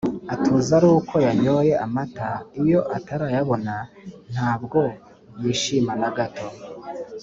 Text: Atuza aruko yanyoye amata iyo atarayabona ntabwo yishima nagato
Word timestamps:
Atuza 0.33 0.71
aruko 0.79 1.13
yanyoye 1.27 1.73
amata 1.85 2.29
iyo 2.63 2.79
atarayabona 2.97 3.73
ntabwo 4.33 4.79
yishima 5.41 5.91
nagato 6.01 6.47